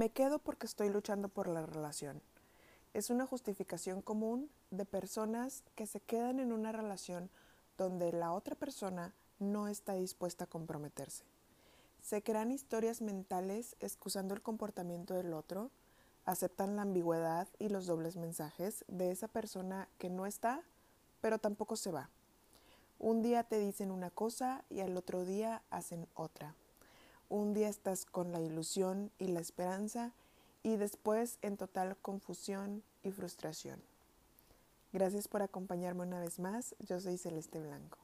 Me 0.00 0.08
quedo 0.08 0.38
porque 0.38 0.64
estoy 0.64 0.88
luchando 0.88 1.28
por 1.28 1.46
la 1.46 1.60
relación. 1.60 2.22
Es 2.94 3.10
una 3.10 3.26
justificación 3.26 4.00
común 4.00 4.48
de 4.70 4.86
personas 4.86 5.62
que 5.74 5.86
se 5.86 6.00
quedan 6.00 6.40
en 6.40 6.52
una 6.52 6.72
relación 6.72 7.28
donde 7.76 8.10
la 8.10 8.32
otra 8.32 8.56
persona 8.56 9.12
no 9.40 9.68
está 9.68 9.92
dispuesta 9.92 10.44
a 10.44 10.46
comprometerse. 10.46 11.24
Se 12.00 12.22
crean 12.22 12.50
historias 12.50 13.02
mentales 13.02 13.76
excusando 13.78 14.32
el 14.32 14.40
comportamiento 14.40 15.12
del 15.12 15.34
otro, 15.34 15.70
aceptan 16.24 16.76
la 16.76 16.82
ambigüedad 16.82 17.46
y 17.58 17.68
los 17.68 17.84
dobles 17.84 18.16
mensajes 18.16 18.86
de 18.88 19.10
esa 19.10 19.28
persona 19.28 19.86
que 19.98 20.08
no 20.08 20.24
está, 20.24 20.62
pero 21.20 21.36
tampoco 21.36 21.76
se 21.76 21.92
va. 21.92 22.08
Un 22.98 23.20
día 23.20 23.44
te 23.44 23.58
dicen 23.58 23.90
una 23.90 24.08
cosa 24.08 24.64
y 24.70 24.80
al 24.80 24.96
otro 24.96 25.26
día 25.26 25.62
hacen 25.68 26.08
otra. 26.14 26.54
Un 27.30 27.54
día 27.54 27.68
estás 27.68 28.06
con 28.06 28.32
la 28.32 28.40
ilusión 28.40 29.12
y 29.20 29.28
la 29.28 29.38
esperanza 29.38 30.10
y 30.64 30.74
después 30.74 31.38
en 31.42 31.56
total 31.56 31.96
confusión 31.96 32.82
y 33.04 33.12
frustración. 33.12 33.80
Gracias 34.92 35.28
por 35.28 35.40
acompañarme 35.40 36.02
una 36.02 36.18
vez 36.18 36.40
más. 36.40 36.74
Yo 36.80 36.98
soy 36.98 37.18
Celeste 37.18 37.60
Blanco. 37.60 37.98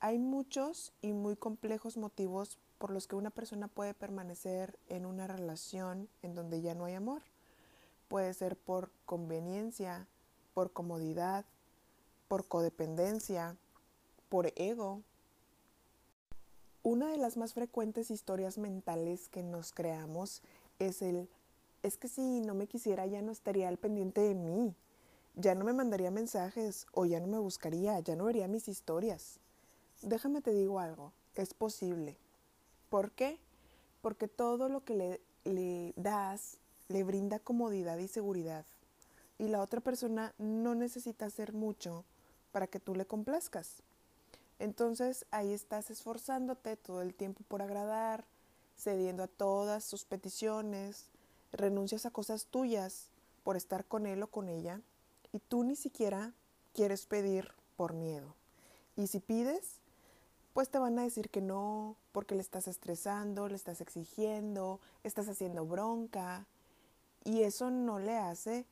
Hay 0.00 0.18
muchos 0.18 0.94
y 1.02 1.12
muy 1.12 1.36
complejos 1.36 1.98
motivos 1.98 2.56
por 2.78 2.90
los 2.90 3.06
que 3.06 3.16
una 3.16 3.28
persona 3.28 3.68
puede 3.68 3.92
permanecer 3.92 4.78
en 4.88 5.04
una 5.04 5.26
relación 5.26 6.08
en 6.22 6.34
donde 6.34 6.62
ya 6.62 6.74
no 6.74 6.86
hay 6.86 6.94
amor. 6.94 7.20
Puede 8.08 8.32
ser 8.32 8.56
por 8.56 8.90
conveniencia, 9.04 10.06
por 10.54 10.72
comodidad, 10.72 11.44
por 12.28 12.48
codependencia, 12.48 13.58
por 14.30 14.54
ego, 14.56 15.02
una 16.86 17.10
de 17.10 17.18
las 17.18 17.36
más 17.36 17.52
frecuentes 17.52 18.12
historias 18.12 18.58
mentales 18.58 19.28
que 19.28 19.42
nos 19.42 19.72
creamos 19.72 20.40
es 20.78 21.02
el, 21.02 21.28
es 21.82 21.96
que 21.96 22.06
si 22.06 22.40
no 22.40 22.54
me 22.54 22.68
quisiera 22.68 23.04
ya 23.06 23.22
no 23.22 23.32
estaría 23.32 23.66
al 23.66 23.76
pendiente 23.76 24.20
de 24.20 24.36
mí, 24.36 24.72
ya 25.34 25.56
no 25.56 25.64
me 25.64 25.72
mandaría 25.72 26.12
mensajes 26.12 26.86
o 26.92 27.04
ya 27.04 27.18
no 27.18 27.26
me 27.26 27.40
buscaría, 27.40 27.98
ya 27.98 28.14
no 28.14 28.26
vería 28.26 28.46
mis 28.46 28.68
historias. 28.68 29.40
Déjame 30.00 30.42
te 30.42 30.54
digo 30.54 30.78
algo, 30.78 31.10
es 31.34 31.54
posible. 31.54 32.16
¿Por 32.88 33.10
qué? 33.10 33.40
Porque 34.00 34.28
todo 34.28 34.68
lo 34.68 34.84
que 34.84 34.94
le, 34.94 35.20
le 35.42 35.92
das 35.96 36.58
le 36.86 37.02
brinda 37.02 37.40
comodidad 37.40 37.98
y 37.98 38.06
seguridad 38.06 38.64
y 39.38 39.48
la 39.48 39.60
otra 39.60 39.80
persona 39.80 40.34
no 40.38 40.76
necesita 40.76 41.26
hacer 41.26 41.52
mucho 41.52 42.04
para 42.52 42.68
que 42.68 42.78
tú 42.78 42.94
le 42.94 43.06
complazcas. 43.06 43.82
Entonces 44.58 45.26
ahí 45.30 45.52
estás 45.52 45.90
esforzándote 45.90 46.76
todo 46.76 47.02
el 47.02 47.14
tiempo 47.14 47.42
por 47.48 47.62
agradar, 47.62 48.24
cediendo 48.76 49.22
a 49.22 49.28
todas 49.28 49.84
sus 49.84 50.04
peticiones, 50.04 51.06
renuncias 51.52 52.06
a 52.06 52.10
cosas 52.10 52.46
tuyas 52.46 53.08
por 53.44 53.56
estar 53.56 53.84
con 53.84 54.06
él 54.06 54.22
o 54.22 54.28
con 54.28 54.48
ella 54.48 54.80
y 55.32 55.38
tú 55.38 55.64
ni 55.64 55.76
siquiera 55.76 56.32
quieres 56.74 57.06
pedir 57.06 57.52
por 57.76 57.92
miedo. 57.92 58.34
Y 58.96 59.08
si 59.08 59.20
pides, 59.20 59.80
pues 60.54 60.70
te 60.70 60.78
van 60.78 60.98
a 60.98 61.02
decir 61.02 61.28
que 61.28 61.42
no, 61.42 61.96
porque 62.12 62.34
le 62.34 62.40
estás 62.40 62.66
estresando, 62.66 63.48
le 63.48 63.56
estás 63.56 63.82
exigiendo, 63.82 64.80
estás 65.04 65.28
haciendo 65.28 65.66
bronca 65.66 66.46
y 67.24 67.42
eso 67.42 67.70
no 67.70 67.98
le 67.98 68.16
hace 68.16 68.64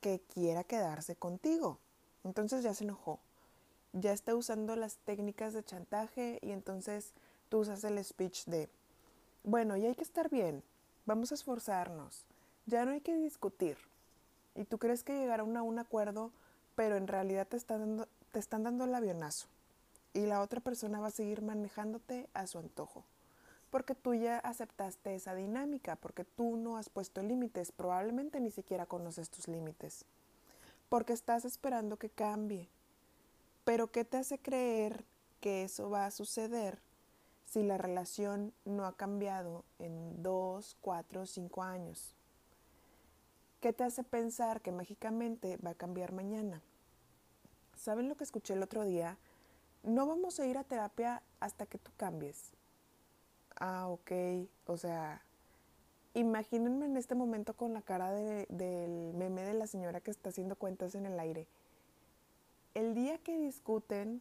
que 0.00 0.20
quiera 0.32 0.64
quedarse 0.64 1.14
contigo. 1.14 1.78
Entonces 2.24 2.64
ya 2.64 2.74
se 2.74 2.84
enojó 2.84 3.20
ya 3.94 4.12
está 4.12 4.34
usando 4.34 4.74
las 4.74 4.96
técnicas 4.98 5.54
de 5.54 5.62
chantaje 5.62 6.40
y 6.42 6.50
entonces 6.50 7.12
tú 7.48 7.60
usas 7.60 7.84
el 7.84 8.02
speech 8.04 8.44
de, 8.46 8.68
bueno, 9.44 9.76
ya 9.76 9.88
hay 9.88 9.94
que 9.94 10.02
estar 10.02 10.28
bien, 10.28 10.62
vamos 11.06 11.30
a 11.30 11.36
esforzarnos, 11.36 12.24
ya 12.66 12.84
no 12.84 12.90
hay 12.90 13.00
que 13.00 13.16
discutir. 13.16 13.78
Y 14.56 14.64
tú 14.64 14.78
crees 14.78 15.04
que 15.04 15.16
llegaron 15.16 15.56
a 15.56 15.62
un 15.62 15.78
acuerdo, 15.78 16.32
pero 16.74 16.96
en 16.96 17.06
realidad 17.06 17.46
te 17.46 17.56
están 17.56 17.80
dando, 17.80 18.08
te 18.32 18.38
están 18.40 18.64
dando 18.64 18.84
el 18.84 18.94
avionazo. 18.94 19.46
Y 20.12 20.26
la 20.26 20.40
otra 20.40 20.60
persona 20.60 21.00
va 21.00 21.08
a 21.08 21.12
seguir 21.12 21.42
manejándote 21.42 22.28
a 22.34 22.46
su 22.46 22.58
antojo. 22.58 23.04
Porque 23.70 23.96
tú 23.96 24.14
ya 24.14 24.38
aceptaste 24.38 25.14
esa 25.14 25.34
dinámica, 25.34 25.96
porque 25.96 26.24
tú 26.24 26.56
no 26.56 26.76
has 26.76 26.88
puesto 26.88 27.22
límites, 27.22 27.72
probablemente 27.72 28.38
ni 28.38 28.52
siquiera 28.52 28.86
conoces 28.86 29.30
tus 29.30 29.48
límites. 29.48 30.04
Porque 30.88 31.12
estás 31.12 31.44
esperando 31.44 31.96
que 31.96 32.10
cambie, 32.10 32.68
pero 33.64 33.90
¿qué 33.90 34.04
te 34.04 34.18
hace 34.18 34.38
creer 34.38 35.04
que 35.40 35.64
eso 35.64 35.90
va 35.90 36.06
a 36.06 36.10
suceder 36.10 36.78
si 37.46 37.62
la 37.62 37.78
relación 37.78 38.52
no 38.64 38.86
ha 38.86 38.96
cambiado 38.96 39.64
en 39.78 40.22
dos, 40.22 40.76
cuatro, 40.80 41.26
cinco 41.26 41.62
años? 41.62 42.14
¿Qué 43.60 43.72
te 43.72 43.84
hace 43.84 44.04
pensar 44.04 44.60
que 44.60 44.72
mágicamente 44.72 45.56
va 45.56 45.70
a 45.70 45.74
cambiar 45.74 46.12
mañana? 46.12 46.60
¿Saben 47.76 48.08
lo 48.08 48.16
que 48.16 48.24
escuché 48.24 48.54
el 48.54 48.62
otro 48.62 48.84
día? 48.84 49.16
No 49.82 50.06
vamos 50.06 50.38
a 50.38 50.46
ir 50.46 50.58
a 50.58 50.64
terapia 50.64 51.22
hasta 51.40 51.66
que 51.66 51.78
tú 51.78 51.90
cambies. 51.96 52.52
Ah, 53.56 53.88
ok. 53.88 54.12
O 54.66 54.76
sea, 54.76 55.22
imagínense 56.12 56.84
en 56.84 56.96
este 56.96 57.14
momento 57.14 57.54
con 57.54 57.72
la 57.72 57.82
cara 57.82 58.12
del 58.12 59.14
meme 59.14 59.42
de 59.42 59.54
la 59.54 59.66
señora 59.66 60.00
que 60.00 60.10
está 60.10 60.28
haciendo 60.28 60.56
cuentas 60.56 60.94
en 60.94 61.06
el 61.06 61.18
aire 61.18 61.46
el 62.74 62.94
día 62.94 63.18
que 63.18 63.38
discuten 63.38 64.20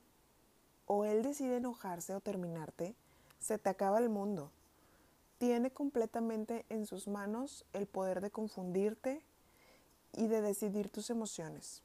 o 0.86 1.06
él 1.06 1.24
decide 1.24 1.58
enojarse 1.58 2.14
o 2.14 2.20
terminarte, 2.20 2.96
se 3.40 3.58
te 3.58 3.70
acaba 3.70 4.00
el 4.00 4.10
mundo. 4.10 4.52
Tiene 5.38 5.72
completamente 5.72 6.66
en 6.70 6.86
sus 6.86 7.08
manos 7.08 7.66
el 7.74 7.88
poder 7.88 8.22
de 8.22 8.32
confundirte 8.32 9.22
y 10.16 10.28
de 10.28 10.42
decidir 10.42 10.90
tus 10.90 11.10
emociones. 11.10 11.82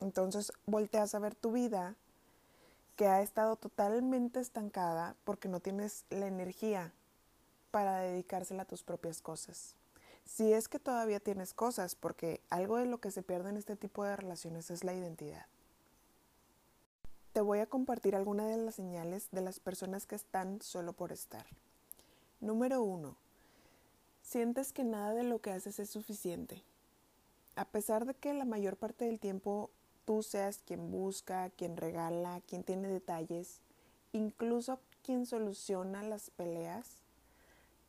Entonces 0.00 0.52
volteas 0.66 1.14
a 1.14 1.18
ver 1.18 1.34
tu 1.34 1.52
vida 1.52 1.94
que 2.96 3.06
ha 3.06 3.22
estado 3.22 3.56
totalmente 3.56 4.40
estancada 4.40 5.14
porque 5.24 5.48
no 5.48 5.60
tienes 5.60 6.04
la 6.10 6.26
energía 6.26 6.92
para 7.70 8.00
dedicársela 8.00 8.62
a 8.62 8.66
tus 8.66 8.82
propias 8.82 9.20
cosas. 9.20 9.74
Si 10.24 10.52
es 10.52 10.68
que 10.68 10.78
todavía 10.78 11.20
tienes 11.20 11.54
cosas, 11.54 11.94
porque 11.94 12.40
algo 12.50 12.76
de 12.76 12.86
lo 12.86 12.98
que 12.98 13.10
se 13.10 13.22
pierde 13.22 13.50
en 13.50 13.56
este 13.56 13.76
tipo 13.76 14.04
de 14.04 14.16
relaciones 14.16 14.70
es 14.70 14.84
la 14.84 14.94
identidad. 14.94 15.46
Te 17.32 17.40
voy 17.40 17.60
a 17.60 17.66
compartir 17.66 18.16
algunas 18.16 18.48
de 18.48 18.56
las 18.56 18.74
señales 18.74 19.28
de 19.30 19.40
las 19.40 19.60
personas 19.60 20.04
que 20.04 20.16
están 20.16 20.60
solo 20.60 20.94
por 20.94 21.12
estar. 21.12 21.46
Número 22.40 22.82
uno, 22.82 23.16
sientes 24.20 24.72
que 24.72 24.82
nada 24.82 25.14
de 25.14 25.22
lo 25.22 25.40
que 25.40 25.52
haces 25.52 25.78
es 25.78 25.90
suficiente. 25.90 26.64
A 27.54 27.66
pesar 27.66 28.04
de 28.04 28.14
que 28.14 28.34
la 28.34 28.44
mayor 28.44 28.76
parte 28.76 29.04
del 29.04 29.20
tiempo 29.20 29.70
tú 30.04 30.24
seas 30.24 30.58
quien 30.66 30.90
busca, 30.90 31.50
quien 31.50 31.76
regala, 31.76 32.40
quien 32.48 32.64
tiene 32.64 32.88
detalles, 32.88 33.60
incluso 34.10 34.80
quien 35.04 35.24
soluciona 35.24 36.02
las 36.02 36.30
peleas, 36.30 36.88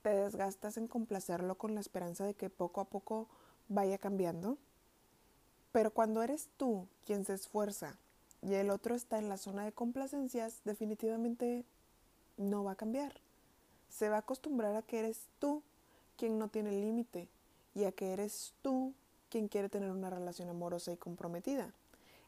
te 0.04 0.10
desgastas 0.10 0.78
en 0.78 0.88
complacerlo 0.88 1.56
con 1.58 1.74
la 1.74 1.82
esperanza 1.82 2.26
de 2.26 2.36
que 2.36 2.52
poco 2.52 2.80
a 2.80 2.86
poco 2.86 3.28
vaya 3.70 3.98
cambiando. 3.98 4.60
Pero 5.72 5.90
cuando 5.90 6.22
eres 6.22 6.48
tú 6.58 6.88
quien 7.04 7.26
se 7.26 7.34
esfuerza 7.34 7.98
y 8.42 8.56
el 8.56 8.70
otro 8.70 8.96
está 8.96 9.20
en 9.20 9.30
la 9.30 9.38
zona 9.38 9.64
de 9.66 9.72
complacencias, 9.72 10.62
definitivamente 10.66 11.64
no 12.38 12.64
va 12.64 12.72
a 12.72 12.76
cambiar. 12.76 13.14
Se 13.90 14.10
va 14.10 14.18
a 14.18 14.20
acostumbrar 14.20 14.76
a 14.76 14.82
que 14.82 15.00
eres 15.00 15.28
tú 15.40 15.62
quien 16.18 16.40
no 16.40 16.48
tiene 16.48 16.72
límite 16.72 17.28
y 17.76 17.84
a 17.84 17.92
que 17.92 18.14
eres 18.14 18.54
tú 18.62 18.94
quien 19.30 19.48
quiere 19.48 19.70
tener 19.70 19.92
una 19.92 20.10
relación 20.10 20.50
amorosa 20.50 20.92
y 20.92 20.98
comprometida. 20.98 21.72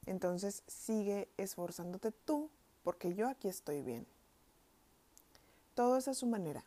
Entonces 0.06 0.64
sigue 0.68 1.28
esforzándote 1.38 2.12
tú 2.12 2.50
porque 2.84 3.16
yo 3.16 3.28
aquí 3.28 3.48
estoy 3.48 3.82
bien. 3.82 4.06
Todo 5.74 5.98
es 5.98 6.08
a 6.08 6.14
su 6.14 6.28
manera. 6.28 6.64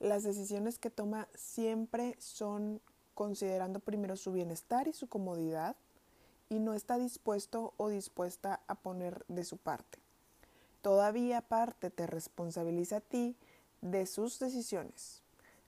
Las 0.00 0.24
decisiones 0.24 0.78
que 0.78 0.90
toma 0.90 1.28
siempre 1.34 2.16
son 2.18 2.80
considerando 3.14 3.80
primero 3.80 4.16
su 4.16 4.32
bienestar 4.32 4.88
y 4.88 4.92
su 4.92 5.08
comodidad 5.08 5.76
y 6.48 6.58
no 6.58 6.74
está 6.74 6.98
dispuesto 6.98 7.74
o 7.76 7.88
dispuesta 7.88 8.60
a 8.66 8.74
poner 8.74 9.24
de 9.28 9.44
su 9.44 9.56
parte. 9.56 9.98
Todavía 10.82 11.40
parte 11.40 11.90
te 11.90 12.06
responsabiliza 12.06 12.98
a 12.98 13.00
ti 13.00 13.36
de 13.80 14.06
sus 14.06 14.38
decisiones. 14.38 15.22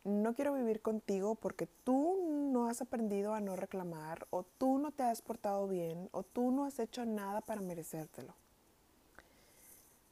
No 0.05 0.35
quiero 0.35 0.55
vivir 0.55 0.81
contigo 0.81 1.35
porque 1.35 1.67
tú 1.85 2.19
no 2.53 2.69
has 2.69 2.81
aprendido 2.81 3.35
a 3.35 3.41
no 3.41 3.57
reclamar 3.57 4.27
o 4.31 4.45
tú 4.45 4.79
no 4.79 4.93
te 4.93 5.03
has 5.03 5.21
portado 5.23 5.67
bien 5.69 6.09
o 6.13 6.23
tú 6.23 6.51
no 6.51 6.65
has 6.65 6.79
hecho 6.79 7.05
nada 7.05 7.41
para 7.41 7.61
merecértelo. 7.61 8.35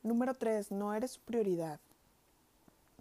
Número 0.02 0.34
3. 0.34 0.72
No 0.72 0.92
eres 0.94 1.12
su 1.12 1.20
prioridad. 1.20 1.80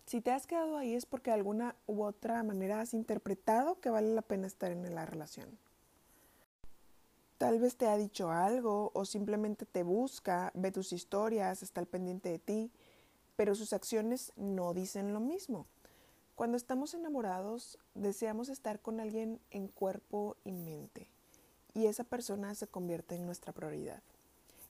Si 0.05 0.21
te 0.21 0.31
has 0.31 0.45
quedado 0.45 0.77
ahí 0.77 0.93
es 0.93 1.05
porque 1.05 1.31
de 1.31 1.35
alguna 1.35 1.75
u 1.87 2.03
otra 2.03 2.43
manera 2.43 2.79
has 2.79 2.93
interpretado 2.93 3.79
que 3.79 3.89
vale 3.89 4.13
la 4.13 4.21
pena 4.21 4.45
estar 4.47 4.71
en 4.71 4.93
la 4.93 5.05
relación. 5.05 5.49
Tal 7.37 7.59
vez 7.59 7.75
te 7.75 7.87
ha 7.87 7.97
dicho 7.97 8.31
algo 8.31 8.91
o 8.93 9.03
simplemente 9.03 9.65
te 9.65 9.83
busca, 9.83 10.51
ve 10.55 10.71
tus 10.71 10.93
historias, 10.93 11.63
está 11.63 11.81
al 11.81 11.87
pendiente 11.87 12.29
de 12.29 12.39
ti, 12.39 12.71
pero 13.35 13.55
sus 13.55 13.73
acciones 13.73 14.31
no 14.37 14.73
dicen 14.73 15.11
lo 15.11 15.19
mismo. 15.19 15.65
Cuando 16.35 16.55
estamos 16.55 16.93
enamorados, 16.93 17.77
deseamos 17.93 18.47
estar 18.47 18.79
con 18.79 19.01
alguien 19.01 19.41
en 19.51 19.67
cuerpo 19.67 20.37
y 20.45 20.53
mente, 20.53 21.09
y 21.73 21.87
esa 21.87 22.05
persona 22.05 22.55
se 22.55 22.67
convierte 22.67 23.15
en 23.15 23.25
nuestra 23.25 23.51
prioridad. 23.51 24.01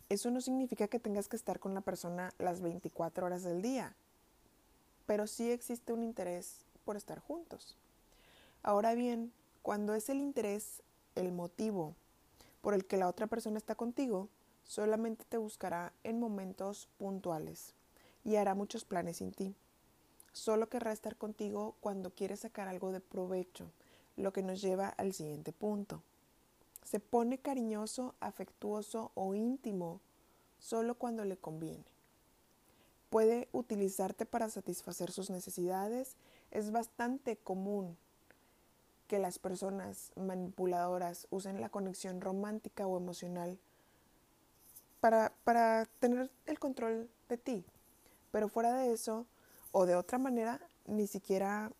Eso 0.09 0.31
no 0.31 0.41
significa 0.41 0.87
que 0.87 0.99
tengas 0.99 1.27
que 1.27 1.35
estar 1.35 1.59
con 1.59 1.75
la 1.75 1.81
persona 1.81 2.33
las 2.39 2.61
24 2.61 3.27
horas 3.27 3.43
del 3.43 3.61
día, 3.61 3.95
pero 5.05 5.27
sí 5.27 5.51
existe 5.51 5.93
un 5.93 6.03
interés 6.03 6.65
por 6.83 6.97
estar 6.97 7.19
juntos. 7.19 7.77
Ahora 8.63 8.95
bien, 8.95 9.31
cuando 9.61 9.93
es 9.93 10.09
el 10.09 10.17
interés 10.17 10.81
el 11.15 11.31
motivo 11.31 11.95
por 12.65 12.73
el 12.73 12.87
que 12.87 12.97
la 12.97 13.07
otra 13.07 13.27
persona 13.27 13.59
está 13.59 13.75
contigo, 13.75 14.27
solamente 14.63 15.23
te 15.29 15.37
buscará 15.37 15.93
en 16.03 16.19
momentos 16.19 16.89
puntuales 16.97 17.75
y 18.23 18.37
hará 18.37 18.55
muchos 18.55 18.85
planes 18.85 19.17
sin 19.17 19.31
ti. 19.31 19.53
Solo 20.33 20.67
querrá 20.67 20.91
estar 20.91 21.15
contigo 21.15 21.75
cuando 21.79 22.09
quiere 22.09 22.35
sacar 22.37 22.67
algo 22.67 22.91
de 22.91 23.01
provecho, 23.01 23.69
lo 24.17 24.33
que 24.33 24.41
nos 24.41 24.63
lleva 24.63 24.87
al 24.87 25.13
siguiente 25.13 25.51
punto. 25.51 26.01
Se 26.83 26.99
pone 26.99 27.37
cariñoso, 27.37 28.15
afectuoso 28.19 29.11
o 29.13 29.35
íntimo 29.35 30.01
solo 30.57 30.95
cuando 30.95 31.23
le 31.23 31.37
conviene. 31.37 31.85
Puede 33.11 33.47
utilizarte 33.51 34.25
para 34.25 34.49
satisfacer 34.49 35.11
sus 35.11 35.29
necesidades. 35.29 36.15
Es 36.49 36.71
bastante 36.71 37.37
común 37.37 37.95
que 39.07 39.19
las 39.19 39.39
personas 39.39 40.11
manipuladoras 40.15 41.27
usen 41.29 41.61
la 41.61 41.69
conexión 41.69 42.21
romántica 42.21 42.87
o 42.87 42.97
emocional 42.97 43.57
para, 44.99 45.31
para 45.43 45.85
tener 45.99 46.31
el 46.45 46.59
control 46.59 47.09
de 47.29 47.37
ti. 47.37 47.65
Pero 48.31 48.49
fuera 48.49 48.73
de 48.73 48.91
eso, 48.91 49.25
o 49.71 49.85
de 49.85 49.95
otra 49.95 50.17
manera, 50.17 50.59
ni 50.87 51.07
siquiera 51.07 51.71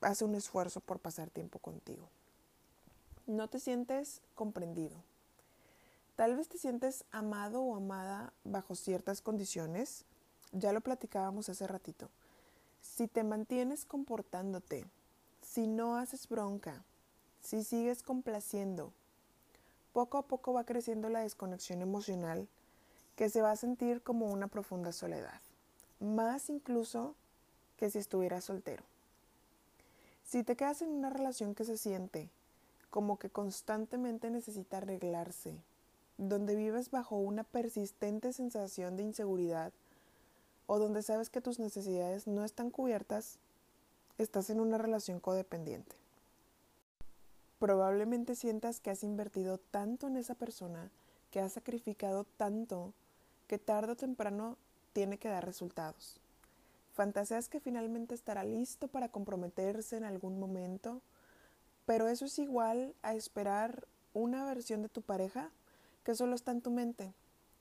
hace 0.00 0.24
un 0.24 0.34
esfuerzo 0.34 0.80
por 0.80 0.98
pasar 0.98 1.30
tiempo 1.30 1.58
contigo. 1.58 2.08
No 3.26 3.48
te 3.48 3.60
sientes 3.60 4.20
comprendido. 4.34 4.96
Tal 6.16 6.36
vez 6.36 6.48
te 6.48 6.58
sientes 6.58 7.04
amado 7.12 7.62
o 7.62 7.76
amada 7.76 8.32
bajo 8.44 8.74
ciertas 8.74 9.20
condiciones. 9.20 10.04
Ya 10.52 10.72
lo 10.72 10.80
platicábamos 10.80 11.48
hace 11.48 11.66
ratito. 11.66 12.08
Si 12.80 13.06
te 13.06 13.22
mantienes 13.22 13.84
comportándote, 13.84 14.84
si 15.48 15.66
no 15.66 15.96
haces 15.96 16.28
bronca, 16.28 16.84
si 17.40 17.64
sigues 17.64 18.02
complaciendo, 18.02 18.92
poco 19.94 20.18
a 20.18 20.26
poco 20.26 20.52
va 20.52 20.64
creciendo 20.64 21.08
la 21.08 21.20
desconexión 21.20 21.80
emocional 21.80 22.46
que 23.16 23.30
se 23.30 23.40
va 23.40 23.52
a 23.52 23.56
sentir 23.56 24.02
como 24.02 24.26
una 24.26 24.48
profunda 24.48 24.92
soledad, 24.92 25.40
más 26.00 26.50
incluso 26.50 27.14
que 27.78 27.88
si 27.88 27.98
estuvieras 27.98 28.44
soltero. 28.44 28.84
Si 30.24 30.42
te 30.44 30.54
quedas 30.54 30.82
en 30.82 30.90
una 30.90 31.08
relación 31.08 31.54
que 31.54 31.64
se 31.64 31.78
siente 31.78 32.28
como 32.90 33.18
que 33.18 33.30
constantemente 33.30 34.30
necesita 34.30 34.78
arreglarse, 34.78 35.54
donde 36.18 36.56
vives 36.56 36.90
bajo 36.90 37.16
una 37.16 37.44
persistente 37.44 38.32
sensación 38.32 38.96
de 38.96 39.04
inseguridad 39.04 39.72
o 40.66 40.78
donde 40.78 41.02
sabes 41.02 41.30
que 41.30 41.40
tus 41.40 41.58
necesidades 41.58 42.26
no 42.26 42.44
están 42.44 42.70
cubiertas, 42.70 43.38
estás 44.18 44.50
en 44.50 44.60
una 44.60 44.78
relación 44.78 45.20
codependiente. 45.20 45.96
Probablemente 47.58 48.34
sientas 48.34 48.80
que 48.80 48.90
has 48.90 49.02
invertido 49.02 49.58
tanto 49.58 50.06
en 50.06 50.16
esa 50.16 50.34
persona, 50.34 50.90
que 51.30 51.40
has 51.40 51.52
sacrificado 51.52 52.24
tanto, 52.36 52.92
que 53.46 53.58
tarde 53.58 53.92
o 53.92 53.96
temprano 53.96 54.56
tiene 54.92 55.18
que 55.18 55.28
dar 55.28 55.44
resultados. 55.44 56.20
Fantaseas 56.92 57.48
que 57.48 57.60
finalmente 57.60 58.14
estará 58.14 58.44
listo 58.44 58.88
para 58.88 59.08
comprometerse 59.08 59.96
en 59.96 60.04
algún 60.04 60.38
momento, 60.38 61.00
pero 61.86 62.08
eso 62.08 62.24
es 62.24 62.38
igual 62.38 62.94
a 63.02 63.14
esperar 63.14 63.86
una 64.14 64.44
versión 64.44 64.82
de 64.82 64.88
tu 64.88 65.02
pareja 65.02 65.50
que 66.04 66.14
solo 66.14 66.34
está 66.34 66.50
en 66.50 66.60
tu 66.60 66.70
mente, 66.70 67.14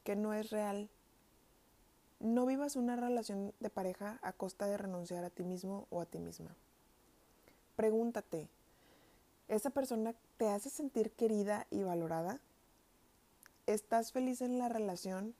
que 0.03 0.15
no 0.15 0.33
es 0.33 0.49
real. 0.49 0.89
No 2.19 2.45
vivas 2.45 2.75
una 2.75 2.95
relación 2.95 3.53
de 3.59 3.69
pareja 3.69 4.19
a 4.21 4.33
costa 4.33 4.65
de 4.65 4.77
renunciar 4.77 5.23
a 5.23 5.29
ti 5.29 5.43
mismo 5.43 5.87
o 5.91 6.01
a 6.01 6.05
ti 6.05 6.19
misma. 6.19 6.55
Pregúntate, 7.75 8.47
¿esa 9.47 9.69
persona 9.69 10.15
te 10.37 10.49
hace 10.49 10.69
sentir 10.69 11.11
querida 11.11 11.67
y 11.69 11.83
valorada? 11.83 12.39
¿Estás 13.67 14.11
feliz 14.11 14.41
en 14.41 14.57
la 14.57 14.67
relación? 14.67 15.35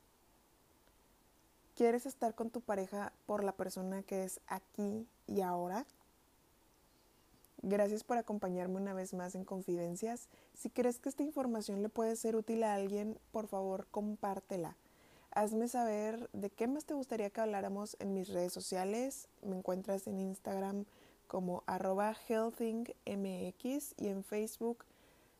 ¿Quieres 1.75 2.06
estar 2.06 2.35
con 2.35 2.51
tu 2.51 2.62
pareja 2.62 3.12
por 3.25 3.44
la 3.44 3.53
persona 3.53 4.03
que 4.03 4.23
es 4.23 4.39
aquí 4.47 5.07
y 5.25 5.41
ahora? 5.41 5.85
Gracias 7.63 8.03
por 8.03 8.18
acompañarme 8.18 8.77
una 8.77 8.94
vez 8.94 9.13
más 9.13 9.33
en 9.33 9.45
Confidencias. 9.45 10.27
Si 10.53 10.69
crees 10.69 11.00
que 11.00 11.09
esta 11.09 11.23
información 11.23 11.81
le 11.81 11.89
puede 11.89 12.15
ser 12.15 12.35
útil 12.35 12.63
a 12.63 12.75
alguien, 12.75 13.18
por 13.31 13.47
favor 13.47 13.88
compártela. 13.89 14.75
Hazme 15.31 15.68
saber 15.68 16.29
de 16.33 16.50
qué 16.50 16.68
más 16.68 16.85
te 16.85 16.94
gustaría 16.94 17.29
que 17.29 17.41
habláramos 17.41 17.95
en 18.00 18.13
mis 18.13 18.29
redes 18.29 18.53
sociales. 18.53 19.27
Me 19.41 19.56
encuentras 19.56 20.07
en 20.07 20.19
Instagram 20.19 20.85
como 21.27 21.63
arroba 21.68 22.15
healthingmx 22.27 23.94
y 23.97 24.07
en 24.07 24.24
Facebook 24.24 24.85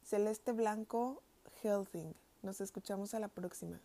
Celeste 0.04 0.52
Blanco 0.52 1.22
Healthing. 1.64 2.14
Nos 2.44 2.62
escuchamos 2.62 3.14
a 3.14 3.20
la 3.20 3.28
próxima. 3.28 3.82